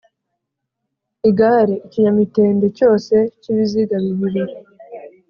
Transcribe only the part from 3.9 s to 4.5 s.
bibiri